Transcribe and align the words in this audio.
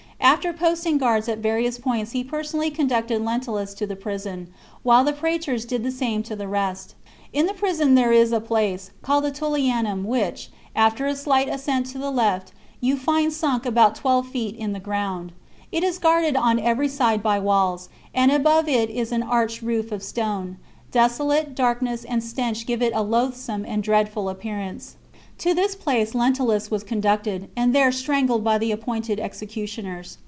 After 0.23 0.53
posting 0.53 0.99
guards 0.99 1.27
at 1.27 1.39
various 1.39 1.77
points 1.79 2.11
he 2.11 2.23
personally 2.23 2.69
conducted 2.69 3.21
Lentulus 3.21 3.73
to 3.73 3.85
the 3.87 3.95
prison, 3.95 4.53
while 4.83 5.03
the 5.03 5.13
praetors 5.13 5.65
did 5.65 5.83
the 5.83 5.91
same 5.91 6.21
to 6.23 6.35
the 6.35 6.47
rest. 6.47 6.93
In 7.33 7.47
the 7.47 7.55
prison 7.55 7.95
there 7.95 8.11
is 8.13 8.31
a 8.31 8.39
place, 8.39 8.91
called 9.01 9.23
the 9.23 9.31
Tullianum, 9.31 10.05
which, 10.05 10.49
after 10.75 11.05
a 11.07 11.15
slight 11.15 11.49
ascent 11.49 11.87
to 11.87 11.97
the 11.97 12.11
left, 12.11 12.51
you 12.79 12.97
find 12.97 13.33
sunk 13.33 13.65
about 13.65 13.95
twelve 13.95 14.27
feet 14.27 14.55
in 14.55 14.73
the 14.73 14.79
ground. 14.79 15.33
It 15.71 15.83
is 15.83 15.97
guarded 15.97 16.35
on 16.35 16.59
every 16.59 16.87
side 16.87 17.21
by 17.23 17.39
walls, 17.39 17.89
and 18.13 18.31
above 18.31 18.69
it 18.69 18.91
is 18.91 19.11
an 19.11 19.23
arched 19.23 19.61
roof 19.63 19.91
of 19.91 20.03
stone; 20.03 20.57
desolation, 20.91 21.55
darkness, 21.55 22.03
and 22.05 22.23
stench 22.23 22.67
give 22.67 22.81
it 22.83 22.93
a 22.95 23.01
loathsome 23.03 23.65
and 23.65 23.81
dreadful 23.81 24.29
appearance. 24.29 24.97
To 25.39 25.55
this 25.55 25.75
place 25.75 26.13
Lentulus 26.13 26.69
was 26.69 26.83
conducted, 26.83 27.49
and 27.57 27.73
there 27.73 27.91
strangled 27.91 28.43
by 28.43 28.59
the 28.59 28.71
appointed 28.71 29.19
executioners. 29.19 30.19